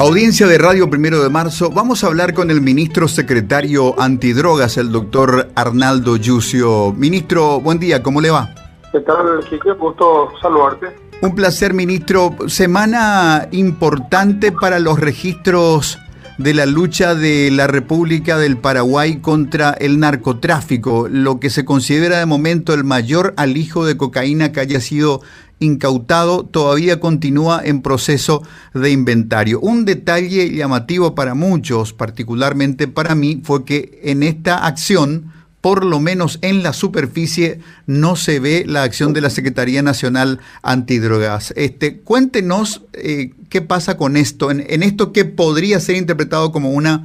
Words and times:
Audiencia 0.00 0.46
de 0.46 0.58
Radio 0.58 0.88
Primero 0.88 1.20
de 1.24 1.28
Marzo, 1.28 1.70
vamos 1.70 2.04
a 2.04 2.06
hablar 2.06 2.32
con 2.32 2.52
el 2.52 2.60
ministro 2.60 3.08
secretario 3.08 4.00
antidrogas, 4.00 4.76
el 4.76 4.92
doctor 4.92 5.48
Arnaldo 5.56 6.16
Yucio. 6.16 6.92
Ministro, 6.92 7.60
buen 7.60 7.80
día, 7.80 8.00
¿cómo 8.00 8.20
le 8.20 8.30
va? 8.30 8.54
¿Qué 8.92 9.00
tal, 9.00 9.44
Quique? 9.50 9.72
Gusto 9.72 10.28
saludarte. 10.40 10.86
Un 11.20 11.34
placer, 11.34 11.74
ministro. 11.74 12.36
Semana 12.46 13.48
importante 13.50 14.52
para 14.52 14.78
los 14.78 15.00
registros 15.00 15.98
de 16.38 16.54
la 16.54 16.66
lucha 16.66 17.16
de 17.16 17.50
la 17.50 17.66
República 17.66 18.38
del 18.38 18.56
Paraguay 18.56 19.18
contra 19.18 19.72
el 19.72 19.98
narcotráfico, 19.98 21.08
lo 21.10 21.40
que 21.40 21.50
se 21.50 21.64
considera 21.64 22.20
de 22.20 22.26
momento 22.26 22.72
el 22.72 22.84
mayor 22.84 23.34
alijo 23.36 23.84
de 23.84 23.96
cocaína 23.96 24.52
que 24.52 24.60
haya 24.60 24.80
sido 24.80 25.20
incautado 25.60 26.44
todavía 26.44 27.00
continúa 27.00 27.60
en 27.64 27.82
proceso 27.82 28.42
de 28.74 28.90
inventario. 28.90 29.60
Un 29.60 29.84
detalle 29.84 30.54
llamativo 30.54 31.14
para 31.14 31.34
muchos, 31.34 31.92
particularmente 31.92 32.88
para 32.88 33.14
mí, 33.14 33.40
fue 33.42 33.64
que 33.64 34.00
en 34.04 34.22
esta 34.22 34.66
acción, 34.66 35.32
por 35.60 35.84
lo 35.84 36.00
menos 36.00 36.38
en 36.42 36.62
la 36.62 36.72
superficie, 36.72 37.60
no 37.86 38.16
se 38.16 38.40
ve 38.40 38.64
la 38.66 38.84
acción 38.84 39.12
de 39.12 39.20
la 39.20 39.30
Secretaría 39.30 39.82
Nacional 39.82 40.40
Antidrogas. 40.62 41.52
Este, 41.56 41.98
cuéntenos 42.00 42.84
eh, 42.92 43.32
qué 43.48 43.60
pasa 43.60 43.96
con 43.96 44.16
esto, 44.16 44.50
en, 44.50 44.82
esto 44.82 45.12
que 45.12 45.24
podría 45.24 45.80
ser 45.80 45.96
interpretado 45.96 46.52
como 46.52 46.70
una 46.70 47.04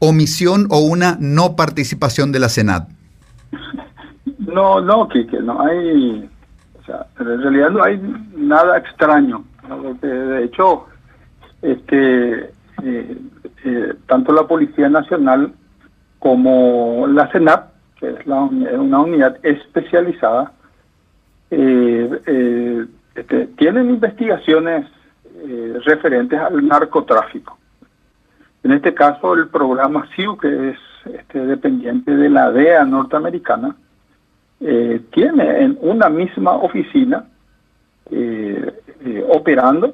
omisión 0.00 0.66
o 0.70 0.80
una 0.80 1.16
no 1.20 1.54
participación 1.54 2.32
de 2.32 2.40
la 2.40 2.48
Senat. 2.48 2.88
No, 4.38 4.80
no, 4.80 5.08
que 5.08 5.24
no 5.40 5.62
hay 5.62 6.28
sea, 6.84 7.06
en 7.18 7.42
realidad 7.42 7.70
no 7.70 7.82
hay 7.82 8.00
nada 8.34 8.78
extraño. 8.78 9.44
de 10.00 10.44
hecho, 10.44 10.86
este, 11.62 12.50
eh, 12.82 13.16
eh, 13.64 13.94
tanto 14.06 14.32
la 14.32 14.46
Policía 14.46 14.88
Nacional 14.88 15.52
como 16.18 17.06
la 17.06 17.28
CENAP, 17.28 17.70
que 17.98 18.10
es 18.10 18.26
una 18.26 19.00
unidad 19.00 19.38
especializada, 19.44 20.52
eh, 21.50 22.86
este, 23.14 23.46
tienen 23.58 23.90
investigaciones 23.90 24.86
referentes 25.84 26.38
al 26.38 26.66
narcotráfico. 26.66 27.58
En 28.62 28.72
este 28.72 28.94
caso, 28.94 29.34
el 29.34 29.48
programa 29.48 30.08
SIU, 30.14 30.36
que 30.36 30.70
es 30.70 30.78
este, 31.12 31.44
dependiente 31.46 32.14
de 32.14 32.28
la 32.28 32.52
DEA 32.52 32.84
norteamericana, 32.84 33.74
eh, 34.64 35.00
tiene 35.12 35.64
en 35.64 35.76
una 35.80 36.08
misma 36.08 36.52
oficina 36.52 37.24
eh, 38.12 38.72
eh, 39.04 39.26
operando 39.28 39.92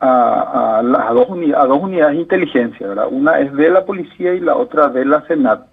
a, 0.00 0.82
las 0.84 1.14
dos, 1.14 1.28
a 1.56 1.66
dos 1.66 1.78
unidades 1.80 2.16
de 2.16 2.22
inteligencia, 2.22 2.88
¿verdad? 2.88 3.06
Una 3.08 3.38
es 3.38 3.52
de 3.54 3.70
la 3.70 3.84
policía 3.84 4.34
y 4.34 4.40
la 4.40 4.56
otra 4.56 4.88
de 4.88 5.04
la 5.04 5.24
Senat. 5.28 5.66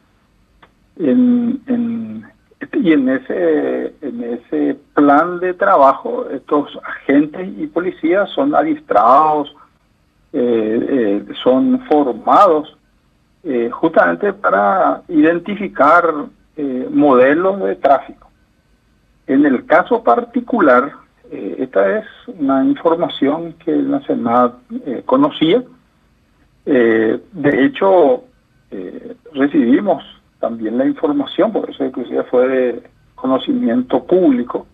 En, 0.97 2.23
este, 2.59 2.79
y 2.79 2.93
en 2.93 3.09
ese, 3.09 3.95
en 4.01 4.23
ese 4.23 4.77
plan 4.93 5.39
de 5.39 5.55
trabajo, 5.55 6.27
estos 6.29 6.69
agentes 6.83 7.49
y 7.57 7.65
policías 7.65 8.29
son 8.29 8.53
adiestrados, 8.53 9.55
son 11.43 11.79
formados 11.87 12.77
justamente 13.71 14.33
para 14.33 15.01
identificar 15.07 16.05
eh, 16.55 16.87
modelos 16.91 17.59
de 17.63 17.75
tráfico. 17.77 18.29
En 19.25 19.43
el 19.43 19.65
caso 19.65 20.03
particular, 20.03 20.91
eh, 21.31 21.55
esta 21.57 21.97
es 21.97 22.05
una 22.27 22.63
información 22.63 23.53
que 23.53 23.75
la 23.75 23.99
Senat 24.01 24.53
eh, 24.85 25.01
conocía. 25.03 25.63
de 26.65 27.65
hecho, 27.65 28.23
recibimos 29.33 30.03
también 30.39 30.77
la 30.77 30.85
información, 30.85 31.51
por 31.51 31.69
eso 31.71 31.83
inclusive 31.83 32.23
fue 32.25 32.47
de 32.47 32.83
conocimiento 33.15 34.03
público, 34.03 34.67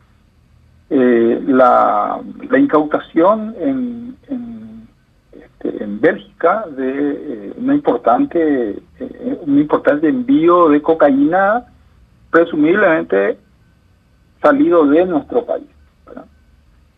la, 0.90 2.20
incautación 2.58 3.56
en, 3.59 4.18
en, 4.28 4.88
este, 5.32 5.86
Bélgica 6.02 6.66
de 6.76 7.53
una 7.58 7.74
importante 7.74 8.82
un 9.42 9.59
importante 9.59 10.08
envío 10.08 10.70
de 10.70 10.82
cocaína 10.82 11.66
presumiblemente 12.31 13.38
salido 14.41 14.85
de 14.85 15.06
nuestro 15.06 15.45
país. 15.45 15.67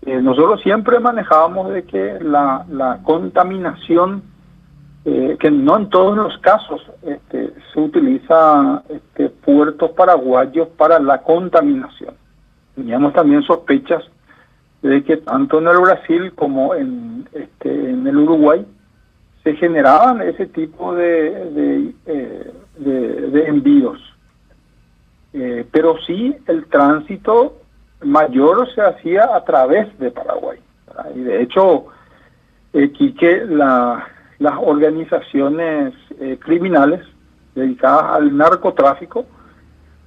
Eh, 0.04 0.20
nosotros 0.20 0.62
siempre 0.62 1.00
manejábamos 1.00 1.72
de 1.72 1.84
que 1.84 2.18
la, 2.22 2.66
la 2.72 3.00
contaminación, 3.04 4.24
eh, 5.06 5.38
que 5.40 5.52
no 5.52 5.78
en 5.78 5.90
todos 5.90 6.18
los 6.18 6.38
casos 6.40 6.82
este, 7.04 7.54
se 7.72 7.80
utiliza 7.80 8.84
este, 8.90 9.30
puertos 9.30 9.92
paraguayos 9.92 10.70
para 10.70 11.00
la 11.00 11.20
contaminación. 11.20 12.16
Teníamos 12.76 13.14
también 13.14 13.44
sospechas 13.44 14.04
de 14.82 15.04
que 15.04 15.18
tanto 15.18 15.60
en 15.60 15.68
el 15.68 15.78
Brasil 15.78 16.34
como 16.34 16.74
en, 16.74 17.28
este, 17.34 17.92
en 17.92 18.08
el 18.08 18.18
Uruguay 18.18 18.66
se 19.44 19.56
generaban 19.56 20.22
ese 20.22 20.48
tipo 20.48 20.96
de, 20.96 21.52
de, 21.52 21.94
eh, 22.08 23.46
envíos. 23.48 24.00
Eh, 25.34 25.66
pero 25.72 25.98
sí 26.06 26.36
el 26.48 26.66
tránsito 26.66 27.58
mayor 28.04 28.68
se 28.74 28.82
hacía 28.82 29.36
a 29.36 29.44
través 29.46 29.98
de 30.00 30.12
Paraguay. 30.12 30.60
Y 31.16 31.22
de 31.22 31.42
hecho, 31.42 31.88
eh, 32.74 32.92
Quique, 32.92 33.46
la, 33.46 34.08
las 34.40 34.56
organizaciones 34.58 35.94
eh, 36.20 36.38
criminales 36.40 37.02
dedicadas 37.56 38.16
al 38.16 38.36
narcotráfico 38.36 39.26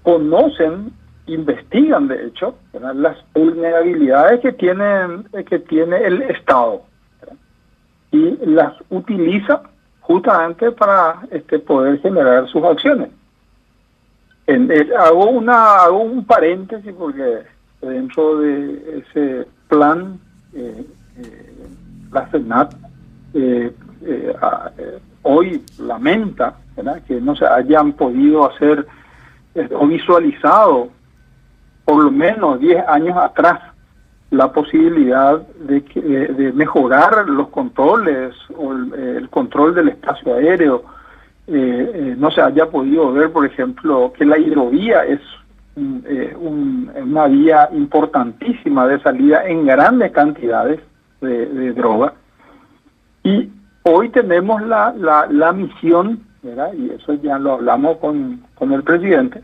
conocen, 0.02 0.92
investigan 1.26 2.08
de 2.08 2.26
hecho, 2.26 2.56
las 2.72 3.16
vulnerabilidades 3.32 4.40
que, 4.40 4.52
tienen, 4.52 5.24
que 5.48 5.58
tiene 5.60 5.96
el 6.04 6.22
Estado 6.22 6.82
y 8.10 8.36
las 8.46 8.74
utiliza 8.90 9.62
justamente 10.00 10.70
para 10.70 11.22
este, 11.30 11.58
poder 11.58 12.00
generar 12.00 12.46
sus 12.48 12.62
acciones. 12.62 13.08
En, 14.46 14.70
hago 14.98 15.30
una 15.30 15.84
hago 15.84 16.02
un 16.02 16.24
paréntesis 16.24 16.92
porque 16.98 17.42
dentro 17.80 18.38
de 18.38 19.02
ese 19.08 19.46
plan 19.68 20.18
eh, 20.54 20.84
eh, 21.18 21.54
la 22.12 22.30
Senat 22.30 22.74
eh, 23.32 23.72
hoy 25.22 25.62
lamenta 25.78 26.56
que 27.06 27.20
no 27.20 27.34
se 27.34 27.46
hayan 27.46 27.92
podido 27.92 28.50
hacer 28.50 28.86
o 29.78 29.86
visualizado 29.86 30.88
por 31.84 32.02
lo 32.02 32.10
menos 32.10 32.60
10 32.60 32.86
años 32.88 33.16
atrás 33.16 33.60
la 34.30 34.52
posibilidad 34.52 35.40
de, 35.40 35.80
de, 35.80 36.52
mejorar 36.52 37.28
los 37.28 37.48
controles 37.48 38.34
o 38.56 38.72
el, 38.72 39.28
control 39.30 39.74
del 39.74 39.90
espacio 39.90 40.34
aéreo. 40.34 40.84
Eh, 41.46 41.90
eh, 41.94 42.14
no 42.16 42.30
se 42.30 42.40
haya 42.40 42.66
podido 42.70 43.12
ver, 43.12 43.30
por 43.30 43.44
ejemplo, 43.44 44.12
que 44.16 44.24
la 44.24 44.38
hidrovía 44.38 45.04
es 45.04 45.20
eh, 45.76 46.34
una 46.38 47.26
vía 47.26 47.68
importantísima 47.72 48.86
de 48.86 49.00
salida 49.00 49.44
en 49.46 49.66
grandes 49.66 50.12
cantidades 50.12 50.80
de, 51.20 51.72
droga. 51.72 52.14
Y 53.22 53.50
hoy 53.82 54.10
tenemos 54.10 54.62
la, 54.62 54.94
la, 54.96 55.26
la 55.30 55.52
misión, 55.52 56.20
y 56.42 56.90
eso 56.90 57.14
ya 57.14 57.38
lo 57.38 57.54
hablamos 57.54 57.96
con, 57.98 58.42
con 58.54 58.72
el 58.72 58.82
presidente, 58.82 59.40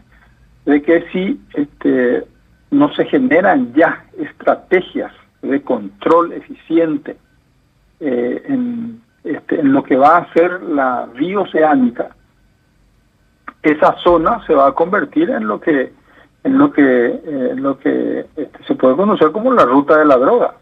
de 0.67 0.83
que 0.83 1.07
si 1.11 1.41
este, 1.55 2.25
no 2.71 2.93
se 2.95 3.05
generan 3.07 3.73
ya 3.75 4.05
estrategias 4.19 5.13
de 5.43 5.63
control 5.63 6.33
eficiente 6.33 7.17
eh, 8.01 8.43
en, 8.47 9.00
en 9.61 9.73
lo 9.73 9.83
que 9.83 9.97
va 9.97 10.19
a 10.19 10.33
ser 10.33 10.63
la 10.63 11.07
vía 11.15 11.41
oceánica, 11.41 12.11
esa 13.63 13.97
zona 13.99 14.45
se 14.47 14.55
va 14.55 14.69
a 14.69 14.73
convertir 14.73 15.31
en 15.31 15.47
lo 15.47 15.61
que 15.61 15.93
en 16.43 16.57
lo 16.57 16.73
que 16.73 16.83
eh, 16.83 17.53
lo 17.57 17.79
que 17.79 18.27
este, 18.37 18.65
se 18.67 18.75
puede 18.75 18.97
conocer 18.97 19.31
como 19.31 19.53
la 19.53 19.65
ruta 19.65 19.99
de 19.99 20.07
la 20.07 20.17
droga, 20.17 20.55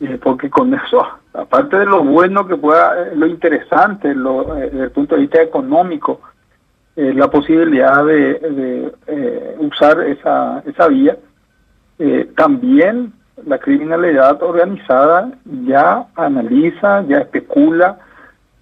eh, 0.00 0.18
porque 0.22 0.50
con 0.50 0.74
eso, 0.74 1.06
aparte 1.32 1.78
de 1.78 1.86
lo 1.86 2.04
bueno 2.04 2.46
que 2.46 2.56
pueda, 2.56 3.14
lo 3.14 3.26
interesante, 3.26 4.14
lo, 4.14 4.54
desde 4.54 4.84
el 4.84 4.90
punto 4.90 5.14
de 5.14 5.22
vista 5.22 5.40
económico, 5.40 6.20
eh, 6.94 7.14
la 7.14 7.30
posibilidad 7.30 8.04
de, 8.04 8.92
eh, 9.06 9.56
usar 9.58 10.00
esa, 10.00 10.62
esa 10.66 10.88
vía. 10.88 11.16
Eh, 11.98 12.30
también 12.36 13.14
la 13.46 13.58
criminalidad 13.58 14.42
organizada 14.42 15.30
ya 15.64 16.06
analiza, 16.16 17.02
ya 17.02 17.18
especula, 17.18 17.98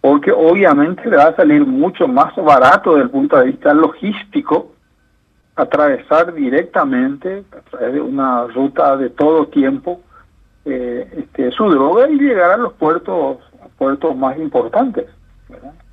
porque 0.00 0.32
obviamente 0.32 1.08
le 1.08 1.16
va 1.16 1.24
a 1.24 1.36
salir 1.36 1.66
mucho 1.66 2.08
más 2.08 2.34
barato 2.36 2.92
desde 2.92 3.04
el 3.04 3.10
punto 3.10 3.38
de 3.38 3.46
vista 3.46 3.74
logístico 3.74 4.72
atravesar 5.56 6.32
directamente 6.32 7.44
a 7.52 7.70
través 7.70 7.94
de 7.94 8.00
una 8.00 8.46
ruta 8.46 8.96
de 8.96 9.10
todo 9.10 9.48
tiempo 9.48 10.00
este, 10.64 11.50
su 11.52 11.68
droga 11.68 12.08
y 12.08 12.18
llegar 12.18 12.52
a 12.52 12.56
los 12.56 12.72
puertos 12.74 13.38
puertos 13.76 14.14
más 14.14 14.38
importantes. 14.38 15.06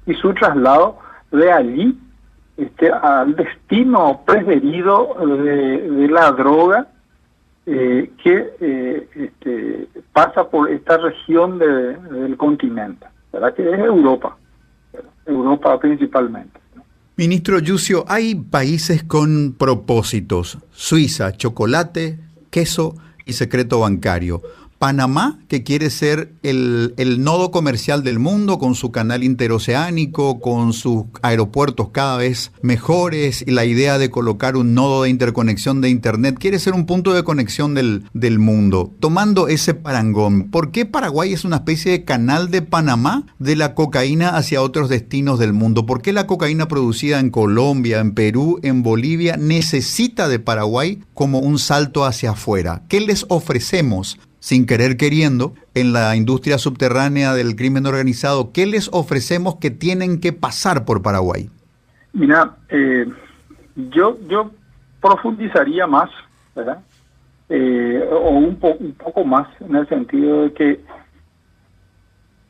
Y 0.05 0.13
su 0.15 0.33
traslado 0.33 0.99
de 1.31 1.51
allí 1.51 1.97
este, 2.57 2.91
al 2.91 3.35
destino 3.35 4.21
preferido 4.25 5.15
de, 5.25 6.07
la 6.09 6.31
droga 6.31 6.87
eh, 7.69 8.11
que 8.23 8.53
eh, 8.61 9.09
este, 9.13 9.89
pasa 10.13 10.49
por 10.49 10.71
esta 10.71 10.97
región 10.97 11.59
del 11.59 12.37
continente, 12.37 13.05
¿verdad? 13.33 13.53
que 13.53 13.69
es 13.69 13.79
Europa, 13.79 14.37
Europa 15.25 15.77
principalmente. 15.77 16.57
Ministro 17.17 17.59
Yucio, 17.59 18.05
hay 18.07 18.35
países 18.35 19.03
con 19.03 19.53
propósitos, 19.57 20.59
Suiza, 20.71 21.33
chocolate, 21.33 22.19
queso 22.51 22.95
y 23.25 23.33
secreto 23.33 23.81
bancario. 23.81 24.41
Panamá, 24.79 25.39
que 25.47 25.63
quiere 25.63 25.89
ser 25.89 26.33
el, 26.43 26.93
nodo 27.23 27.51
comercial 27.51 28.03
del 28.03 28.19
mundo 28.19 28.59
con 28.59 28.75
su 28.75 28.91
canal 28.91 29.23
interoceánico, 29.23 30.39
con 30.39 30.73
sus 30.73 31.05
aeropuertos 31.21 31.89
cada 31.91 32.17
vez 32.17 32.51
mejores 32.61 33.43
y 33.45 33.51
la 33.51 33.65
idea 33.65 33.97
de 33.97 34.11
colocar 34.11 34.55
un 34.55 34.75
nodo 34.75 35.03
de 35.03 35.09
interconexión 35.09 35.81
de 35.81 35.89
Internet, 35.89 36.37
quiere 36.39 36.59
ser 36.59 36.73
un 36.73 36.85
punto 36.85 37.13
de 37.13 37.23
conexión 37.23 37.73
del, 37.73 38.03
del 38.13 38.39
mundo. 38.39 38.93
Tomando 38.99 39.47
ese 39.47 39.73
parangón, 39.73 40.49
¿por 40.51 40.71
qué 40.71 40.85
Paraguay 40.85 41.33
es 41.33 41.43
una 41.43 41.57
especie 41.57 41.91
de 41.91 42.03
canal 42.03 42.51
de 42.51 42.61
Panamá 42.61 43.25
de 43.39 43.55
la 43.55 43.73
cocaína 43.73 44.29
hacia 44.29 44.61
otros 44.61 44.89
destinos 44.89 45.39
del 45.39 45.53
mundo? 45.53 45.85
¿Por 45.85 46.01
qué 46.01 46.13
la 46.13 46.27
cocaína 46.27 46.67
producida 46.67 47.19
en 47.19 47.31
Colombia, 47.31 47.99
en 47.99 48.13
Perú, 48.13 48.59
en 48.61 48.83
Bolivia 48.83 49.37
necesita 49.37 50.27
de 50.27 50.39
Paraguay 50.39 50.99
como 51.13 51.39
un 51.39 51.57
salto 51.57 52.05
hacia 52.05 52.31
afuera? 52.31 52.83
¿Qué 52.89 53.01
les 53.01 53.25
ofrecemos 53.29 54.17
sin 54.47 54.65
querer 54.65 54.95
queriendo, 54.95 55.55
en 55.73 55.91
la 55.91 56.15
industria 56.15 56.57
subterránea 56.57 57.33
del 57.33 57.57
crimen 57.57 57.85
organizado? 57.85 58.53
¿Qué 58.53 58.65
les 58.65 58.89
ofrecemos 58.93 59.57
que 59.57 59.71
tienen 59.71 60.21
que 60.21 60.31
pasar 60.31 60.85
por 60.85 61.01
Paraguay? 61.01 61.49
Mira, 62.13 62.55
eh, 62.69 63.05
yo, 63.75 64.17
yo 64.29 64.51
profundizaría 65.01 65.85
más, 65.85 66.09
¿verdad? 66.55 66.79
Eh, 67.49 68.01
o 68.09 68.29
un, 68.29 68.55
poco 68.55 69.25
más 69.25 69.49
en 69.59 69.75
el 69.75 69.85
sentido 69.89 70.43
de 70.43 70.53
que 70.53 70.79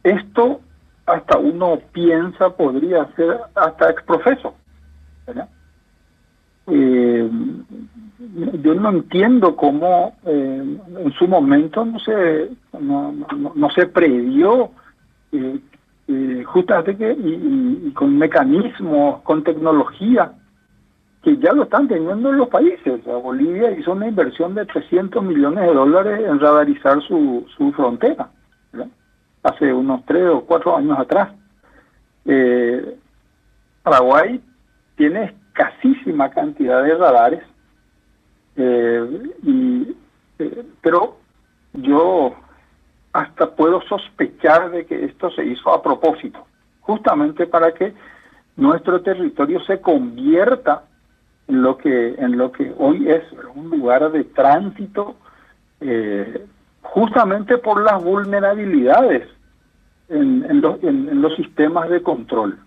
esto 0.04 0.62
hasta 1.08 1.40
uno 1.40 1.80
piensa 1.94 2.52
podría 2.52 3.08
ser 3.16 3.40
hasta 3.56 3.90
exprofeso, 3.90 4.54
¿verdad? 5.26 5.50
Eh, 6.68 7.28
yo 8.20 8.74
no 8.74 8.90
entiendo 8.90 9.56
cómo 9.56 10.16
eh, 10.26 10.78
en 11.00 11.12
su 11.14 11.28
momento 11.28 11.86
no 11.86 12.00
se 12.00 12.50
no, 12.80 13.14
no, 13.56 13.70
se 13.70 13.86
previó 13.88 14.72
eh, 15.32 15.60
eh, 16.08 16.44
justamente 16.46 16.98
que 16.98 17.12
y, 17.12 17.92
con 17.92 18.18
mecanismos 18.18 19.22
con 19.22 19.44
tecnología 19.44 20.32
que 21.22 21.38
ya 21.38 21.54
lo 21.54 21.64
están 21.64 21.88
teniendo 21.88 22.30
en 22.30 22.38
los 22.38 22.48
países. 22.48 23.04
Bolivia 23.06 23.72
hizo 23.72 23.92
una 23.92 24.08
inversión 24.08 24.56
de 24.56 24.66
300 24.66 25.24
millones 25.24 25.68
de 25.68 25.74
dólares 25.74 26.22
en 26.26 26.40
radarizar 26.40 27.02
su, 27.02 27.46
su 27.56 27.72
frontera 27.74 28.30
hace 29.44 29.72
unos 29.74 30.06
tres 30.06 30.28
o 30.30 30.42
cuatro 30.42 30.76
años 30.76 30.98
atrás. 30.98 31.30
Paraguay 33.84 34.42
tiene 34.96 35.36
escasísima 35.54 36.30
cantidad 36.30 36.84
de 36.84 36.96
radares 36.96 37.44
eh, 38.58 39.32
y, 39.44 39.96
eh, 40.40 40.66
pero 40.82 41.18
yo 41.74 42.36
hasta 43.14 43.52
puedo 43.52 43.82
sospechar 43.82 44.72
de 44.72 44.86
que 44.86 45.06
esto 45.06 45.32
se 45.32 45.46
hizo 45.46 45.72
a 45.72 45.82
propósito, 45.82 46.46
justamente 46.82 47.48
para 47.48 47.74
que 47.74 47.94
nuestro 48.56 49.02
territorio 49.02 49.64
se 49.66 49.80
convierta 49.80 50.84
en 51.48 51.62
lo 51.62 51.78
que 51.78 52.16
en 52.16 52.38
lo 52.38 52.52
que 52.52 52.74
hoy 52.78 53.10
es 53.10 53.24
un 53.56 53.70
lugar 53.70 54.12
de 54.12 54.24
tránsito, 54.24 55.16
eh, 55.80 56.46
justamente 56.82 57.58
por 57.58 57.84
las 57.84 58.04
vulnerabilidades 58.04 59.28
en, 60.10 60.46
en, 60.50 61.22
los 61.22 61.36
sistemas 61.36 61.90
de 61.90 62.02
control. 62.02 62.58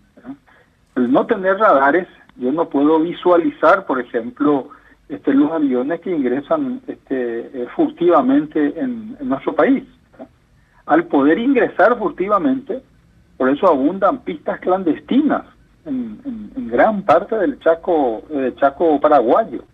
El 0.95 1.11
no 1.11 1.27
tener 1.27 1.59
radares, 1.59 2.07
yo 2.37 2.53
no 2.53 2.69
puedo 2.69 3.01
visualizar, 3.01 3.87
por 3.87 4.01
ejemplo, 4.01 4.69
este, 5.11 5.35
los 5.35 5.51
aviones 5.51 6.01
que 6.01 6.11
ingresan 6.11 6.81
este, 6.87 7.41
eh, 7.41 7.67
furtivamente 7.75 8.79
en, 8.79 9.17
nuestro 9.21 9.55
país. 9.57 9.83
Al 10.87 11.05
poder 11.05 11.37
ingresar 11.39 11.99
furtivamente, 11.99 12.81
por 13.37 13.49
eso 13.49 13.67
abundan 13.67 14.21
pistas 14.21 14.61
clandestinas 14.61 15.43
en, 15.85 16.21
gran 16.71 17.03
parte 17.03 17.37
del 17.37 17.59
Chaco, 17.59 18.23
eh, 18.31 18.55
Chaco 18.61 19.01
paraguayo. 19.01 19.65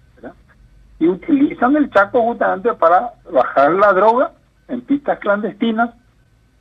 Y 0.99 1.09
utilizan 1.09 1.77
el 1.77 1.91
Chaco 1.91 2.23
justamente 2.23 2.73
para 2.73 3.13
bajar 3.31 3.73
la 3.75 3.93
droga 3.93 4.33
en 4.69 4.81
pistas 4.81 5.19
clandestinas, 5.19 5.91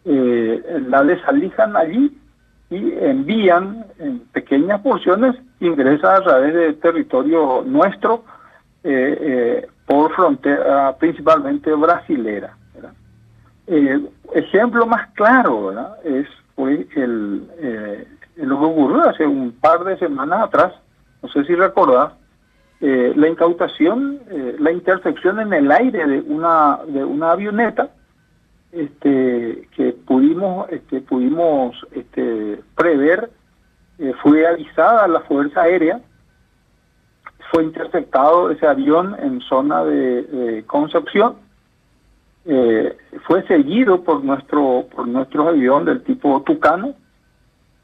eh, 0.04 0.83
la 0.89 1.01
desalijan 1.06 1.77
allí 1.77 2.18
y 2.69 2.92
envían 3.00 3.86
en 4.00 4.19
pequeñas 4.33 4.81
porciones, 4.81 5.38
ingresa 5.62 6.18
a 6.18 6.22
través 6.22 6.54
del 6.54 6.77
territorio 6.80 7.63
nuestro 7.66 8.25
por 9.85 10.13
frontera 10.13 10.95
principalmente 10.97 11.73
brasilera. 11.73 12.55
Eh, 13.67 13.99
ejemplo 14.33 14.85
más 14.85 15.09
claro 15.13 15.73
es 16.03 16.27
fue 16.55 16.87
el, 16.95 17.49
eh, 17.57 18.07
lo 18.35 18.59
que 18.59 18.65
ocurrió 18.65 19.09
hace 19.09 19.25
un 19.25 19.53
par 19.53 19.83
de 19.83 19.97
semanas 19.97 20.43
atrás, 20.43 20.73
no 21.23 21.29
sé 21.29 21.43
si 21.45 21.55
recordás, 21.55 22.13
la 22.81 23.27
incautación, 23.27 24.19
la 24.59 24.71
intercepción 24.71 25.39
en 25.39 25.53
el 25.53 25.71
aire 25.71 26.05
de 26.05 26.19
una 26.21 26.77
de 26.85 27.03
una 27.03 27.31
avioneta 27.31 27.89
este, 28.71 29.67
que 29.75 29.93
pudimos 30.05 30.69
este, 30.69 31.01
pudimos 31.01 31.75
este, 31.93 32.59
prever 32.75 33.31
fue 34.21 34.45
avisada 34.45 35.05
a 35.05 35.07
la 35.07 35.21
Fuerza 35.21 35.63
Aérea 35.63 35.99
fue 37.55 37.63
interceptado 37.63 38.51
ese 38.51 38.67
avión 38.67 39.15
en 39.17 39.39
zona 39.39 39.85
de, 39.85 40.65
Concepción. 40.67 41.35
Eh, 42.45 42.97
fue 43.25 43.47
seguido 43.47 44.03
por 44.03 44.23
nuestro 44.25 44.85
por 44.93 45.07
nuestro 45.07 45.47
avión 45.47 45.85
del 45.85 46.03
tipo 46.03 46.41
Tucano 46.41 46.93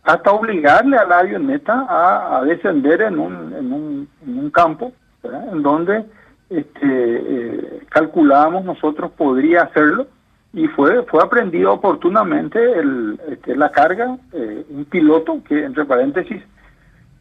hasta 0.04 0.32
obligarle 0.32 0.98
a 0.98 1.06
la 1.06 1.20
avioneta 1.20 1.88
a, 1.90 2.44
descender 2.44 3.02
en 3.02 3.18
un, 3.18 3.54
en 3.54 3.74
un, 3.74 4.10
en 4.24 4.38
un 4.38 4.52
campo 4.52 4.92
en 5.24 5.64
donde 5.64 6.04
este, 6.50 6.84
eh, 6.84 7.82
calculábamos 7.90 8.66
nosotros 8.66 9.10
podría 9.14 9.64
hacerlo 9.64 10.06
y 10.54 10.68
fue 10.68 11.04
fue 11.04 11.24
aprendido 11.24 11.72
oportunamente 11.72 12.60
el, 12.60 13.20
este, 13.30 13.56
la 13.56 13.72
carga 13.72 14.18
eh, 14.34 14.66
un 14.70 14.84
piloto 14.86 15.42
que 15.48 15.64
entre 15.64 15.86
paréntesis 15.86 16.44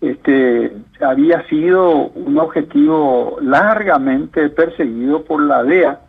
este, 0.00 0.72
había 1.00 1.46
sido 1.48 2.08
un 2.08 2.38
objetivo 2.38 3.36
largamente 3.42 4.48
perseguido 4.48 5.24
por 5.24 5.42
la 5.42 5.62
DEA 5.62 6.00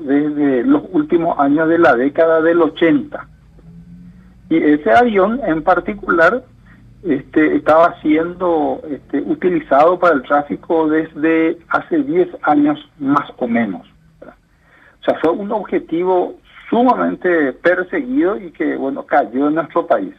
desde 0.00 0.64
los 0.64 0.82
últimos 0.92 1.38
años 1.38 1.68
de 1.68 1.78
la 1.78 1.94
década 1.94 2.40
del 2.40 2.62
80. 2.62 3.26
Y 4.50 4.56
ese 4.56 4.90
avión 4.90 5.40
en 5.44 5.62
particular 5.62 6.42
este, 7.04 7.56
estaba 7.56 8.00
siendo 8.00 8.80
este, 8.88 9.20
utilizado 9.20 9.98
para 9.98 10.14
el 10.14 10.22
tráfico 10.22 10.88
desde 10.88 11.58
hace 11.68 11.98
10 11.98 12.28
años 12.42 12.88
más 12.98 13.30
o 13.36 13.46
menos. 13.46 13.86
O 14.20 15.04
sea, 15.04 15.18
fue 15.20 15.30
un 15.30 15.52
objetivo 15.52 16.34
sumamente 16.68 17.52
perseguido 17.52 18.36
y 18.36 18.50
que, 18.50 18.76
bueno, 18.76 19.04
cayó 19.04 19.48
en 19.48 19.54
nuestro 19.54 19.86
país. 19.86 20.14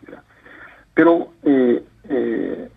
Pero 0.94 1.30
eh, 1.44 1.84
eh, 2.10 2.70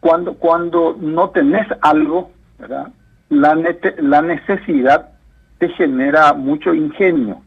cuando, 0.00 0.34
cuando 0.34 0.96
no 0.98 1.30
tenés 1.30 1.66
algo, 1.82 2.30
La, 3.30 3.54
la 3.98 4.22
necesidad 4.22 5.10
te 5.58 5.68
genera 5.68 6.32
mucho 6.32 6.74
ingenio. 6.74 7.42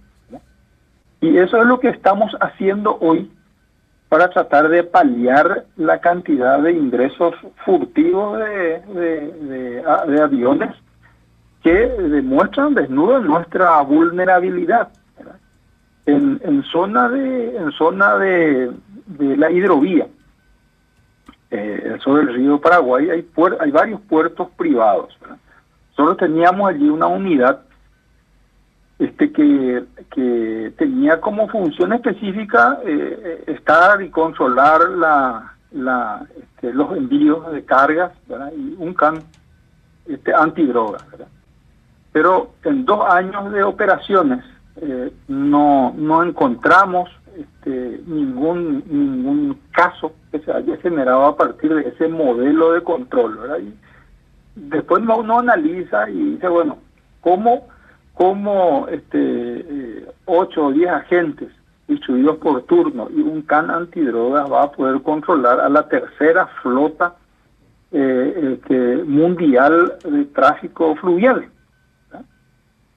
Y 1.19 1.37
eso 1.37 1.57
es 1.57 1.65
lo 1.65 1.79
que 1.79 1.89
estamos 1.89 2.31
haciendo 2.39 2.97
hoy 2.99 3.29
para 4.07 4.29
tratar 4.29 4.69
de 4.69 4.83
paliar 4.83 5.65
la 5.75 5.99
cantidad 5.99 6.59
de 6.59 6.71
ingresos 6.71 7.33
furtivos 7.65 8.39
de, 8.39 8.81
de, 8.93 10.21
aviones 10.21 10.69
que 11.63 11.73
demuestran 11.73 12.75
desnudo 12.75 13.19
nuestra 13.19 13.81
vulnerabilidad. 13.81 14.89
En, 16.05 16.39
en, 16.43 16.63
zona 16.63 17.07
de 17.09 17.55
en 17.55 17.71
zona 17.71 18.17
de, 18.17 18.71
de 19.07 19.37
la 19.37 19.49
hidrovía 19.49 20.05
eh, 21.55 21.97
sobre 22.03 22.23
el 22.23 22.33
río 22.33 22.59
Paraguay 22.59 23.11
hay, 23.11 23.27
hay 23.59 23.71
varios 23.71 24.01
puertos 24.01 24.49
privados. 24.57 25.15
Nosotros 25.91 26.17
teníamos 26.17 26.67
allí 26.67 26.89
una 26.89 27.05
unidad 27.05 27.61
este 28.97 29.31
que, 29.31 29.83
que 30.11 30.73
tenía 30.77 31.21
como 31.21 31.47
función 31.47 31.93
específica 31.93 32.79
eh, 32.83 33.43
estar 33.47 34.01
y 34.01 34.09
controlar 34.09 34.89
la, 34.89 35.53
la, 35.71 36.25
este, 36.35 36.73
los 36.73 36.97
envíos 36.97 37.51
de 37.51 37.63
cargas 37.63 38.11
y 38.57 38.75
un 38.79 38.95
can 38.95 39.21
este, 40.07 40.33
antidrogas. 40.33 41.03
Pero 42.11 42.53
en 42.63 42.83
dos 42.85 43.05
años 43.11 43.51
de 43.51 43.63
operaciones 43.63 44.43
eh, 44.77 45.11
no, 45.27 45.93
no 45.95 46.23
encontramos 46.23 47.09
este, 47.37 48.01
ningún, 48.05 48.83
ningún 48.87 49.59
caso 49.71 50.13
que 50.31 50.39
se 50.39 50.51
haya 50.51 50.77
generado 50.77 51.25
a 51.25 51.37
partir 51.37 51.73
de 51.73 51.89
ese 51.89 52.07
modelo 52.07 52.73
de 52.73 52.81
control. 52.81 53.39
Después 54.55 55.03
uno 55.03 55.39
analiza 55.39 56.09
y 56.09 56.33
dice, 56.33 56.47
bueno, 56.47 56.77
¿cómo, 57.21 57.67
cómo 58.13 58.87
este, 58.89 59.17
eh, 59.19 60.05
ocho 60.25 60.67
o 60.67 60.71
diez 60.71 60.89
agentes 60.89 61.49
distribuidos 61.87 62.37
por 62.37 62.61
turno 62.63 63.09
y 63.15 63.21
un 63.21 63.41
can 63.41 63.69
antidrogas 63.69 64.51
va 64.51 64.63
a 64.63 64.71
poder 64.71 65.01
controlar 65.01 65.59
a 65.59 65.69
la 65.69 65.87
tercera 65.87 66.47
flota 66.61 67.15
eh, 67.91 68.53
este, 68.53 69.03
mundial 69.03 69.93
de 70.03 70.25
tráfico 70.25 70.95
fluvial? 70.95 71.49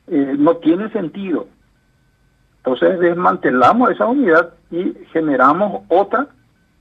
Eh, 0.09 0.37
no 0.39 0.57
tiene 0.59 0.89
sentido. 0.91 1.49
Entonces 2.67 2.99
desmantelamos 2.99 3.93
esa 3.93 4.07
unidad 4.07 4.51
y 4.73 4.93
generamos 5.13 5.85
otra 5.87 6.27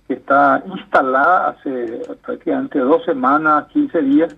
que 0.07 0.15
está 0.15 0.63
instalada 0.65 1.49
hace 1.49 2.01
prácticamente 2.25 2.79
dos 2.79 3.05
semanas, 3.05 3.67
15 3.67 4.01
días, 4.01 4.35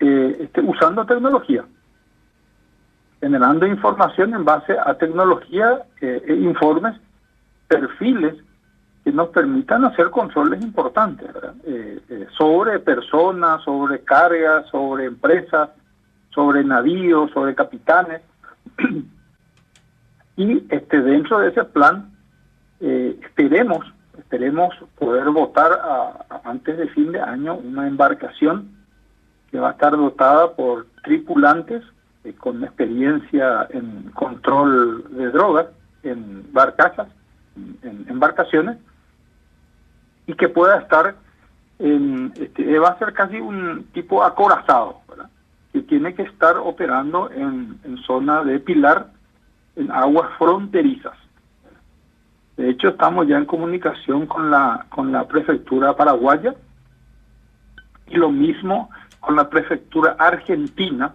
eh, 0.00 0.36
este, 0.40 0.60
usando 0.60 1.06
tecnología, 1.06 1.64
generando 3.20 3.66
información 3.66 4.34
en 4.34 4.44
base 4.44 4.76
a 4.78 4.92
tecnología, 4.98 5.80
eh, 6.02 6.22
e 6.26 6.34
informes, 6.34 6.94
perfiles 7.66 8.34
que 9.02 9.12
nos 9.12 9.30
permitan 9.30 9.86
hacer 9.86 10.10
controles 10.10 10.62
importantes 10.62 11.26
eh, 11.64 12.26
sobre 12.36 12.80
personas, 12.80 13.62
sobre 13.62 14.00
cargas, 14.00 14.66
sobre 14.66 15.06
empresas, 15.06 15.70
sobre 16.34 16.62
navíos, 16.62 17.30
sobre 17.30 17.54
capitanes. 17.54 18.20
Y 20.36 20.64
este 20.68 21.00
dentro 21.00 21.38
de 21.40 21.50
ese 21.50 21.64
plan 21.64 22.12
eh, 22.80 23.18
esperemos 23.22 23.86
esperemos 24.18 24.74
poder 24.98 25.28
votar 25.30 25.70
antes 26.44 26.76
de 26.76 26.88
fin 26.88 27.12
de 27.12 27.20
año 27.20 27.54
una 27.54 27.86
embarcación 27.86 28.68
que 29.50 29.58
va 29.58 29.70
a 29.70 29.72
estar 29.72 29.92
dotada 29.92 30.52
por 30.52 30.86
tripulantes 31.02 31.82
eh, 32.24 32.32
con 32.34 32.62
experiencia 32.64 33.66
en 33.70 34.10
control 34.10 35.04
de 35.16 35.30
drogas 35.30 35.66
en 36.02 36.52
barcazas, 36.52 37.08
en, 37.82 38.04
embarcaciones, 38.08 38.76
y 40.26 40.34
que 40.34 40.48
pueda 40.48 40.78
estar 40.78 41.14
en, 41.78 42.32
este, 42.36 42.78
va 42.78 42.88
a 42.88 42.98
ser 42.98 43.14
casi 43.14 43.40
un 43.40 43.84
tipo 43.94 44.22
acorazado, 44.22 45.00
que 45.72 45.80
tiene 45.82 46.14
que 46.14 46.22
estar 46.22 46.56
operando 46.58 47.30
en 47.30 47.78
zona 48.06 48.44
de 48.44 48.60
pilar 48.60 49.13
en 49.76 49.90
aguas 49.90 50.30
fronterizas. 50.38 51.16
De 52.56 52.70
hecho, 52.70 52.88
estamos 52.88 53.26
ya 53.26 53.36
en 53.36 53.46
comunicación 53.46 54.26
con 54.26 54.50
la, 54.50 54.86
con 54.88 55.10
la 55.10 55.26
prefectura 55.26 55.96
paraguaya 55.96 56.54
y 58.06 58.16
lo 58.16 58.30
mismo 58.30 58.90
con 59.20 59.36
la 59.36 59.48
prefectura 59.48 60.16
argentina 60.18 61.14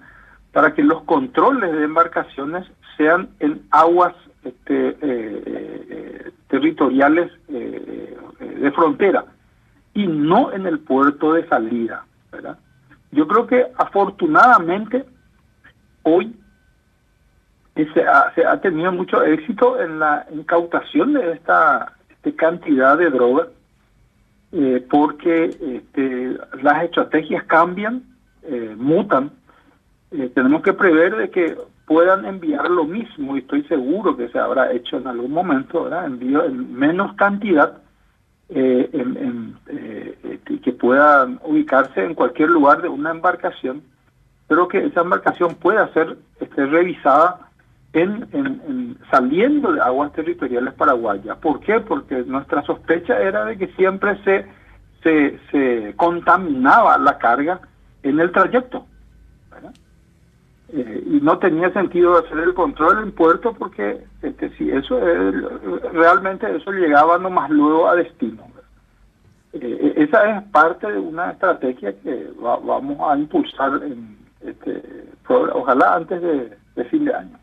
para 0.51 0.73
que 0.73 0.83
los 0.83 1.03
controles 1.03 1.71
de 1.71 1.83
embarcaciones 1.83 2.65
sean 2.97 3.29
en 3.39 3.61
aguas 3.71 4.13
este, 4.43 4.89
eh, 4.89 4.97
eh, 5.01 6.31
territoriales 6.47 7.31
eh, 7.49 8.17
de 8.39 8.71
frontera 8.71 9.25
y 9.93 10.07
no 10.07 10.51
en 10.51 10.65
el 10.65 10.79
puerto 10.79 11.33
de 11.33 11.47
salida. 11.47 12.05
Yo 13.11 13.27
creo 13.27 13.47
que 13.47 13.67
afortunadamente 13.77 15.05
hoy 16.03 16.35
se 17.93 18.03
ha, 18.45 18.61
tenido 18.61 18.91
mucho 18.91 19.23
éxito 19.23 19.79
en 19.81 19.99
la 19.99 20.25
incautación 20.33 21.13
de 21.13 21.33
esta, 21.33 21.93
cantidad 22.35 22.97
de 22.97 23.09
drogas, 23.09 23.47
eh, 24.51 24.85
porque 24.89 25.45
este, 25.45 26.37
las 26.61 26.83
estrategias 26.83 27.43
cambian, 27.45 28.03
eh, 28.43 28.75
mutan. 28.77 29.31
Eh, 30.11 30.31
tenemos 30.35 30.61
que 30.61 30.73
prever 30.73 31.15
de 31.15 31.29
que 31.29 31.57
puedan 31.85 32.25
enviar 32.25 32.69
lo 32.69 32.83
mismo, 32.83 33.35
y 33.35 33.39
estoy 33.39 33.63
seguro 33.63 34.15
que 34.15 34.29
se 34.29 34.37
habrá 34.37 34.71
hecho 34.71 34.97
en 34.97 35.07
algún 35.07 35.31
momento, 35.31 35.83
¿verdad? 35.83 36.05
envío 36.05 36.43
en 36.43 36.73
menos 36.73 37.13
cantidad, 37.15 37.77
en, 38.51 39.55
este, 39.67 40.59
que 40.59 40.71
puedan 40.71 41.39
ubicarse 41.43 42.03
en 42.03 42.15
cualquier 42.15 42.49
lugar 42.49 42.81
de 42.81 42.89
una 42.89 43.11
embarcación, 43.11 43.83
pero 44.47 44.67
que 44.67 44.83
esa 44.83 45.01
embarcación 45.01 45.53
pueda 45.55 45.93
ser 45.93 46.17
este, 46.39 46.65
revisada 46.65 47.48
en, 47.93 48.97
saliendo 49.09 49.73
de 49.73 49.81
aguas 49.81 50.11
territoriales 50.13 50.73
paraguayas. 50.73 51.37
¿Por 51.37 51.59
qué? 51.61 51.79
Porque 51.79 52.23
nuestra 52.23 52.61
sospecha 52.63 53.19
era 53.19 53.45
de 53.45 53.57
que 53.57 53.67
siempre 53.69 54.17
se, 54.23 55.39
se, 55.51 55.93
contaminaba 55.95 56.97
la 56.97 57.17
carga 57.17 57.59
en 58.03 58.19
el 58.19 58.31
trayecto. 58.31 58.85
Eh, 60.71 61.03
y 61.03 61.19
no 61.21 61.39
tenía 61.39 61.73
sentido 61.73 62.19
hacer 62.19 62.37
el 62.37 62.53
control 62.53 63.01
en 63.01 63.11
puerto 63.11 63.53
porque 63.53 64.03
este, 64.21 64.51
si 64.51 64.69
eso 64.69 64.99
realmente 65.91 66.55
eso 66.55 66.71
llegaba 66.71 67.17
nomás 67.17 67.49
luego 67.49 67.87
a 67.87 67.95
destino. 67.95 68.43
Eh, 69.53 69.93
esa 69.95 70.37
es 70.37 70.43
parte 70.49 70.91
de 70.91 70.99
una 70.99 71.31
estrategia 71.31 71.99
que 72.03 72.31
vamos 72.39 72.99
a 73.01 73.17
impulsar 73.17 73.81
en, 73.81 74.15
este, 74.41 75.07
ojalá 75.27 75.95
antes 75.95 76.21
de 76.21 76.85
fin 76.85 77.05
de 77.05 77.15
año. 77.15 77.38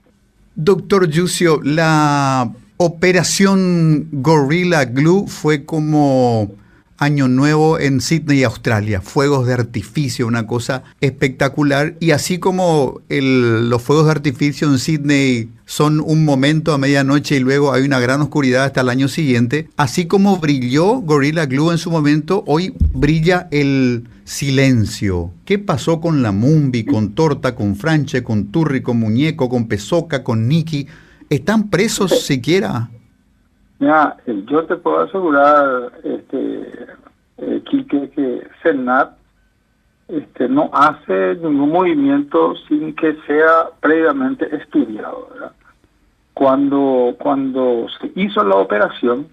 Doctor 0.58 1.10
Yucio, 1.10 1.60
la 1.62 2.50
operación 2.78 4.08
Gorilla 4.10 4.86
Glue 4.86 5.26
fue 5.28 5.66
como 5.66 6.50
Año 6.98 7.28
Nuevo 7.28 7.78
en 7.78 8.00
Sydney, 8.00 8.42
Australia. 8.44 9.00
Fuegos 9.00 9.46
de 9.46 9.54
artificio, 9.54 10.26
una 10.26 10.46
cosa 10.46 10.82
espectacular. 11.00 11.96
Y 12.00 12.10
así 12.10 12.38
como 12.38 13.00
los 13.08 13.82
fuegos 13.82 14.06
de 14.06 14.12
artificio 14.12 14.68
en 14.68 14.78
Sydney 14.78 15.48
son 15.66 16.00
un 16.00 16.24
momento 16.24 16.72
a 16.72 16.78
medianoche 16.78 17.36
y 17.36 17.40
luego 17.40 17.72
hay 17.72 17.82
una 17.82 17.98
gran 17.98 18.20
oscuridad 18.20 18.64
hasta 18.64 18.82
el 18.82 18.88
año 18.88 19.08
siguiente, 19.08 19.68
así 19.76 20.06
como 20.06 20.36
brilló 20.36 21.00
Gorilla 21.00 21.46
Glue 21.46 21.72
en 21.72 21.78
su 21.78 21.90
momento, 21.90 22.44
hoy 22.46 22.72
brilla 22.94 23.48
el 23.50 24.08
silencio. 24.24 25.32
¿Qué 25.44 25.58
pasó 25.58 26.00
con 26.00 26.22
la 26.22 26.30
Mumbi, 26.30 26.84
con 26.84 27.14
Torta, 27.14 27.56
con 27.56 27.74
Franche, 27.74 28.22
con 28.22 28.46
Turri, 28.52 28.80
con 28.80 29.00
Muñeco, 29.00 29.48
con 29.48 29.66
Pesoca, 29.66 30.22
con 30.22 30.46
Nicky? 30.46 30.86
¿Están 31.28 31.68
presos 31.68 32.24
siquiera? 32.24 32.90
Mira, 33.78 34.16
eh, 34.26 34.42
yo 34.46 34.64
te 34.64 34.76
puedo 34.76 35.00
asegurar, 35.00 35.92
este, 36.02 36.86
eh, 37.38 37.62
que 37.70 38.48
Senat 38.62 39.16
este, 40.08 40.48
no 40.48 40.70
hace 40.72 41.34
ningún 41.36 41.72
movimiento 41.72 42.54
sin 42.68 42.94
que 42.94 43.16
sea 43.26 43.70
previamente 43.80 44.54
estudiado. 44.54 45.28
Cuando, 46.32 47.16
cuando 47.18 47.86
se 48.00 48.12
hizo 48.14 48.44
la 48.44 48.56
operación, 48.56 49.28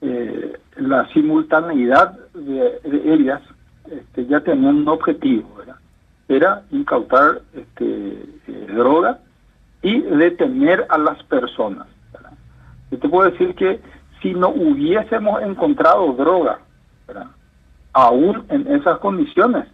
eh, 0.00 0.58
la 0.76 1.06
simultaneidad 1.12 2.18
de, 2.34 2.80
ellas 3.04 3.42
este, 3.90 4.26
ya 4.26 4.40
tenían 4.40 4.76
un 4.76 4.88
objetivo, 4.88 5.48
era 6.28 6.62
incautar 6.70 7.42
este, 7.54 8.26
droga 8.72 9.18
y 9.82 10.00
detener 10.00 10.86
a 10.88 10.98
las 10.98 11.22
personas. 11.24 11.86
Yo 12.90 12.98
te 12.98 13.08
puedo 13.08 13.30
decir 13.30 13.54
que 13.54 13.80
si 14.20 14.34
no 14.34 14.48
hubiésemos 14.48 15.42
encontrado 15.42 16.12
droga, 16.12 16.58
aún 17.92 18.44
en 18.48 18.66
esas 18.72 18.98
condiciones, 18.98 19.66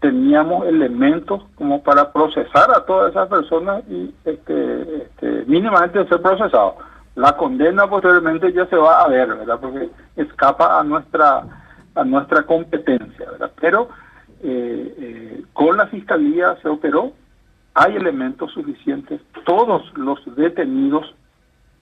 teníamos 0.00 0.66
elementos 0.66 1.42
como 1.56 1.82
para 1.82 2.12
procesar 2.12 2.70
a 2.70 2.84
todas 2.84 3.10
esas 3.10 3.28
personas 3.28 3.82
y 3.88 4.14
este, 4.24 5.02
este, 5.02 5.44
mínimamente 5.46 6.06
ser 6.06 6.22
procesados. 6.22 6.74
La 7.14 7.36
condena 7.36 7.86
posteriormente 7.86 8.52
ya 8.52 8.66
se 8.66 8.76
va 8.76 9.02
a 9.02 9.08
ver, 9.08 9.28
¿verdad? 9.28 9.58
Porque 9.60 9.90
escapa 10.16 10.78
a 10.78 10.82
nuestra 10.82 11.44
a 11.94 12.04
nuestra 12.04 12.42
competencia, 12.44 13.30
¿verdad? 13.32 13.50
Pero 13.60 13.88
eh, 14.42 14.94
eh, 14.98 15.42
con 15.52 15.76
la 15.76 15.86
fiscalía 15.88 16.56
se 16.62 16.68
operó, 16.68 17.12
hay 17.74 17.96
elementos 17.96 18.52
suficientes, 18.52 19.20
todos 19.44 19.82
los 19.96 20.18
detenidos 20.36 21.14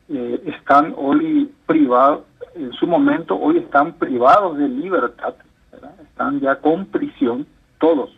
eh, 0.08 0.42
están 0.46 0.94
hoy 0.96 1.52
privados, 1.66 2.22
en 2.54 2.72
su 2.72 2.86
momento 2.86 3.36
hoy 3.36 3.58
están 3.58 3.92
privados 3.94 4.58
de 4.58 4.68
libertad, 4.68 5.34
están 6.02 6.40
ya 6.40 6.56
con 6.56 6.86
prisión, 6.86 7.46
todos, 7.78 8.10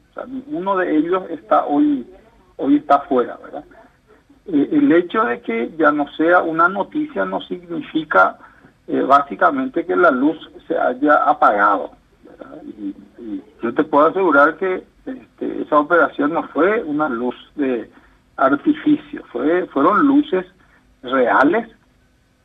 uno 0.49 0.77
de 0.77 0.97
ellos 0.97 1.25
está 1.31 1.65
hoy, 1.67 2.07
hoy 2.57 2.77
está 2.77 3.01
fuera, 3.01 3.39
¿verdad? 3.43 3.65
eh, 4.53 4.69
el 4.73 4.93
hecho 4.93 5.25
de 5.25 5.41
que 5.41 5.73
ya 5.79 5.93
no 5.93 6.09
sea 6.17 6.43
una 6.43 6.69
noticia 6.69 7.25
no 7.25 7.41
significa 7.43 8.39
eh, 8.87 9.01
básicamente 9.03 9.87
que 9.87 9.97
la 9.97 10.11
luz 10.11 10.39
se 10.67 10.77
haya 10.77 11.15
apagado. 11.25 11.93
Y, 12.79 12.95
yo 13.63 13.75
te 13.75 13.85
puedo 13.85 14.07
asegurar 14.07 14.57
que 14.57 14.83
este, 15.05 15.63
esa 15.63 15.79
operación 15.79 16.33
no 16.33 16.45
fue 16.49 16.83
una 16.83 17.11
luz 17.11 17.35
de 17.57 17.91
artificio, 18.37 19.23
fue 19.31 19.67
fueron 19.67 20.07
luces 20.07 20.47
reales 21.03 21.69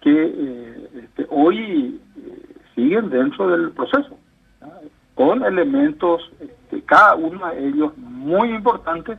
que 0.06 0.12
eh, 0.12 0.90
este, 1.04 1.26
hoy 1.32 2.00
siguen 2.76 3.10
dentro 3.10 3.48
del 3.48 3.72
proceso, 3.72 4.20
con 5.16 5.44
elementos, 5.44 6.22
este, 6.40 6.84
cada 6.84 7.16
uno 7.16 7.48
de 7.50 7.70
ellos 7.70 7.98
muy 7.98 8.52
importantes, 8.52 9.18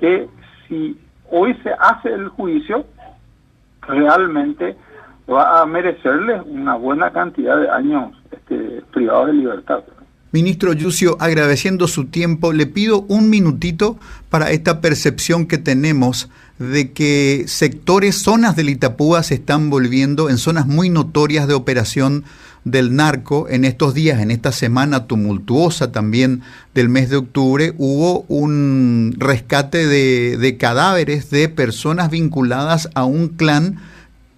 que 0.00 0.26
si 0.66 0.98
hoy 1.30 1.54
se 1.62 1.72
hace 1.78 2.08
el 2.08 2.28
juicio, 2.28 2.86
realmente 3.82 4.76
va 5.30 5.60
a 5.60 5.66
merecerle 5.66 6.40
una 6.40 6.74
buena 6.76 7.12
cantidad 7.12 7.60
de 7.60 7.68
años 7.68 8.16
este, 8.32 8.82
privados 8.94 9.26
de 9.26 9.32
libertad. 9.34 9.84
Ministro 10.32 10.72
Yucio, 10.72 11.18
agradeciendo 11.20 11.86
su 11.86 12.06
tiempo, 12.06 12.54
le 12.54 12.66
pido 12.66 13.02
un 13.02 13.28
minutito 13.28 13.98
para 14.30 14.52
esta 14.52 14.80
percepción 14.80 15.46
que 15.46 15.58
tenemos 15.58 16.30
de 16.58 16.92
que 16.92 17.44
sectores, 17.46 18.16
zonas 18.16 18.54
del 18.56 18.68
Itapúa 18.68 19.22
se 19.22 19.34
están 19.34 19.70
volviendo 19.70 20.30
en 20.30 20.38
zonas 20.38 20.66
muy 20.66 20.88
notorias 20.88 21.48
de 21.48 21.54
operación 21.54 22.24
del 22.64 22.94
narco. 22.94 23.46
En 23.48 23.64
estos 23.64 23.94
días, 23.94 24.20
en 24.20 24.30
esta 24.30 24.52
semana 24.52 25.06
tumultuosa 25.06 25.92
también 25.92 26.42
del 26.74 26.88
mes 26.88 27.10
de 27.10 27.16
octubre, 27.16 27.74
hubo 27.78 28.24
un 28.28 29.14
rescate 29.18 29.86
de, 29.86 30.56
cadáveres 30.56 31.30
de 31.30 31.48
personas 31.48 32.10
vinculadas 32.10 32.88
a 32.94 33.04
un 33.04 33.28
clan 33.28 33.78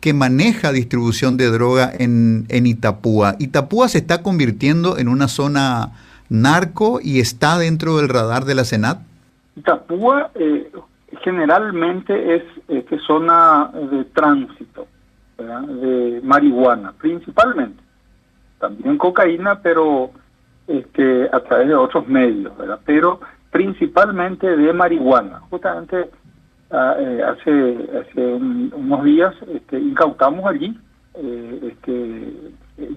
que 0.00 0.12
maneja 0.12 0.72
distribución 0.72 1.36
de 1.36 1.46
droga 1.50 1.92
en, 1.96 2.46
en 2.48 2.66
Itapúa. 2.66 3.36
Itapúa 3.38 3.88
se 3.88 3.98
está 3.98 4.22
convirtiendo 4.22 4.98
en 4.98 5.08
una 5.08 5.28
zona 5.28 5.92
narco 6.28 7.00
y 7.02 7.20
está 7.20 7.58
dentro 7.58 7.96
del 7.98 8.08
radar 8.08 8.44
de 8.44 8.54
la 8.54 8.64
Senat. 8.64 9.00
Itapúa 9.56 10.30
eh, 10.34 10.70
generalmente 11.22 12.36
es 12.36 12.42
este, 12.68 12.98
zona 13.00 13.70
de 13.90 14.04
tránsito, 14.06 14.86
de 15.38 16.20
marihuana, 16.22 16.92
principalmente. 16.92 17.82
También 18.58 18.96
cocaína, 18.96 19.60
pero 19.60 20.10
este, 20.66 21.28
a 21.32 21.40
través 21.40 21.68
de 21.68 21.74
otros 21.74 22.08
medios, 22.08 22.56
¿verdad? 22.56 22.80
Pero 22.84 23.20
principalmente 23.50 24.56
de 24.56 24.72
marihuana. 24.72 25.40
Justamente 25.50 26.10
ah, 26.70 26.94
eh, 26.98 27.22
hace, 27.22 27.90
hace 28.00 28.34
unos 28.34 29.04
días 29.04 29.34
este, 29.54 29.78
incautamos 29.78 30.44
allí, 30.46 30.78
eh, 31.14 31.72
este, 31.72 32.32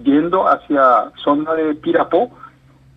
yendo 0.03 0.47
hacia 0.47 1.11
zona 1.23 1.53
de 1.53 1.75
Pirapó, 1.75 2.31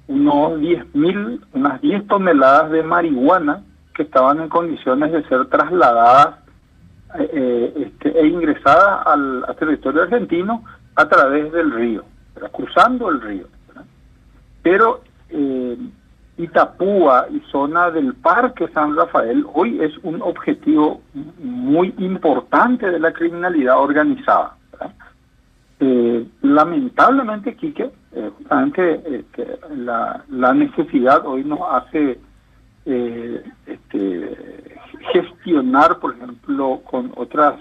unos 0.08 0.58
10.000, 0.60 1.40
unas 1.52 1.80
10 1.80 2.06
toneladas 2.06 2.70
de 2.70 2.82
marihuana 2.82 3.62
que 3.94 4.02
estaban 4.02 4.40
en 4.40 4.48
condiciones 4.48 5.12
de 5.12 5.22
ser 5.28 5.46
trasladadas 5.46 6.36
eh, 7.18 7.30
eh, 7.32 7.72
este, 7.76 8.18
e 8.18 8.26
ingresadas 8.26 9.06
al, 9.06 9.44
territorio 9.58 10.02
argentino 10.02 10.64
a 10.96 11.06
través 11.06 11.52
del 11.52 11.70
río, 11.70 12.04
cruzando 12.52 13.10
el 13.10 13.20
río. 13.20 13.46
Pero 14.62 15.02
eh, 15.28 15.76
Itapúa 16.38 17.26
y 17.30 17.40
zona 17.50 17.90
del 17.90 18.14
Parque 18.14 18.68
San 18.68 18.96
Rafael 18.96 19.44
hoy 19.52 19.82
es 19.82 19.92
un 20.02 20.22
objetivo 20.22 21.02
muy 21.38 21.94
importante 21.98 22.90
de 22.90 22.98
la 22.98 23.12
criminalidad 23.12 23.78
organizada. 23.78 24.56
lamentablemente, 26.40 27.54
Quique, 27.56 27.90
justamente 28.38 29.24
la, 29.76 30.24
la 30.30 30.54
necesidad 30.54 31.26
hoy 31.26 31.44
nos 31.44 31.60
hace 31.70 32.18
eh, 32.84 33.44
este, 33.66 34.36
gestionar, 35.12 36.00
por 36.00 36.14
ejemplo, 36.16 36.80
con 36.84 37.12
otras 37.14 37.54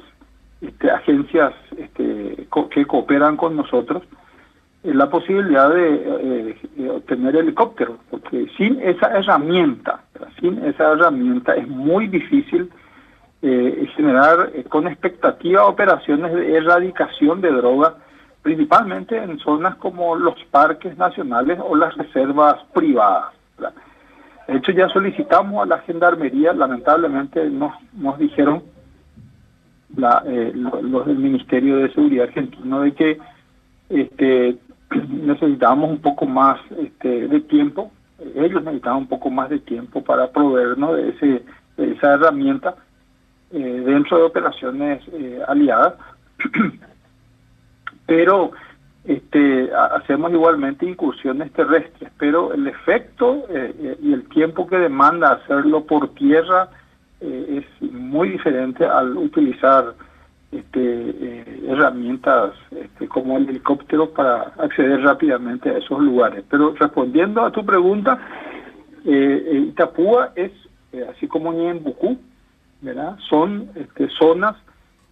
este, 0.61 0.89
agencias 0.89 1.53
este, 1.77 2.47
que 2.71 2.85
cooperan 2.85 3.37
con 3.37 3.55
nosotros, 3.55 4.01
eh, 4.83 4.93
la 4.95 5.11
posibilidad 5.11 5.69
de 5.69 6.57
eh, 6.77 6.89
obtener 6.89 7.35
helicóptero, 7.35 7.99
porque 8.09 8.47
sin 8.57 8.81
esa 8.81 9.15
herramienta, 9.15 10.01
sin 10.39 10.63
esa 10.65 10.93
herramienta 10.93 11.55
es 11.55 11.67
muy 11.67 12.07
difícil 12.07 12.71
generar 13.95 14.51
con 14.69 14.87
expectativa 14.87 15.65
operaciones 15.65 16.31
de 16.31 16.57
erradicación 16.57 17.41
de 17.41 17.51
droga, 17.51 17.95
principalmente 18.43 19.17
en 19.17 19.39
zonas 19.39 19.77
como 19.77 20.15
los 20.15 20.35
parques 20.51 20.95
nacionales 20.95 21.57
o 21.59 21.75
las 21.75 21.97
reservas 21.97 22.63
privadas. 22.71 23.33
De 24.51 24.57
hecho, 24.57 24.73
ya 24.73 24.89
solicitamos 24.89 25.63
a 25.63 25.65
la 25.65 25.79
Gendarmería, 25.79 26.51
lamentablemente 26.51 27.49
nos, 27.49 27.73
nos 27.93 28.19
dijeron 28.19 28.61
la, 29.95 30.21
eh, 30.27 30.51
los 30.53 31.05
del 31.05 31.19
Ministerio 31.19 31.77
de 31.77 31.93
Seguridad 31.93 32.27
argentino 32.27 32.81
de 32.81 32.91
que 32.91 33.17
este, 33.87 34.57
necesitábamos 35.09 35.91
un 35.91 36.01
poco 36.01 36.25
más 36.25 36.59
este, 36.77 37.29
de 37.29 37.39
tiempo, 37.39 37.93
ellos 38.35 38.61
necesitaban 38.61 39.03
un 39.03 39.07
poco 39.07 39.29
más 39.29 39.49
de 39.49 39.59
tiempo 39.59 40.03
para 40.03 40.29
proveernos 40.29 40.97
de, 40.97 41.09
ese, 41.11 41.45
de 41.77 41.91
esa 41.93 42.15
herramienta 42.15 42.75
eh, 43.53 43.83
dentro 43.85 44.17
de 44.17 44.23
operaciones 44.23 45.01
eh, 45.13 45.39
aliadas, 45.47 45.93
pero 48.05 48.51
este, 49.03 49.71
hacemos 49.73 50.31
igualmente 50.31 50.85
incursiones 50.85 51.51
terrestres, 51.53 52.11
pero 52.19 52.53
el 52.53 52.67
efecto 52.67 53.45
eh, 53.49 53.73
eh, 53.79 53.97
y 53.99 54.13
el 54.13 54.27
tiempo 54.29 54.67
que 54.67 54.77
demanda 54.77 55.31
hacerlo 55.31 55.85
por 55.85 56.09
tierra 56.09 56.69
eh, 57.19 57.63
es 57.63 57.91
muy 57.91 58.29
diferente 58.29 58.85
al 58.85 59.17
utilizar 59.17 59.95
este, 60.51 61.61
herramientas 61.67 62.53
este, 62.69 63.07
como 63.07 63.37
el 63.37 63.49
helicóptero 63.49 64.11
para 64.11 64.53
acceder 64.59 65.01
rápidamente 65.01 65.69
a 65.69 65.77
esos 65.79 65.99
lugares. 65.99 66.43
Pero 66.49 66.75
respondiendo 66.75 67.41
a 67.41 67.51
tu 67.51 67.65
pregunta, 67.65 68.19
Itapúa 69.03 70.33
es, 70.35 70.51
así 71.09 71.27
como 71.27 71.53
Ñembucú, 71.53 72.19
¿verdad? 72.81 73.17
son 73.29 73.69
este, 73.75 74.09
zonas 74.09 74.55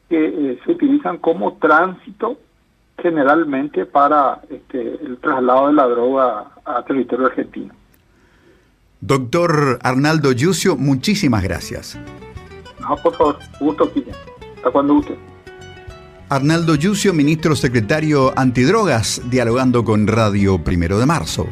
que 0.10 0.60
se 0.64 0.72
utilizan 0.72 1.18
como 1.18 1.54
tránsito 1.54 2.38
generalmente 3.02 3.86
para 3.86 4.42
este, 4.50 4.96
el 5.04 5.18
traslado 5.18 5.68
de 5.68 5.74
la 5.74 5.88
droga 5.88 6.52
a 6.66 6.84
territorio 6.84 7.28
argentino. 7.28 7.74
Doctor 9.02 9.80
Arnaldo 9.82 10.32
Yucio, 10.32 10.76
muchísimas 10.76 11.44
gracias. 11.44 11.98
No, 12.82 12.96
por 12.98 13.16
favor, 13.16 13.40
gusto 13.60 13.86
aquí. 13.86 14.04
Hasta 14.58 14.72
cuando 14.72 14.96
guste. 14.96 15.18
Arnaldo 16.30 16.76
Yucio, 16.76 17.14
ministro 17.14 17.56
secretario 17.56 18.34
antidrogas, 18.38 19.22
dialogando 19.30 19.84
con 19.84 20.06
Radio 20.06 20.64
Primero 20.64 21.00
de 21.00 21.06
Marzo. 21.06 21.48